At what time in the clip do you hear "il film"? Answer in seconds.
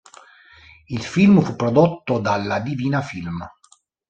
0.89-1.43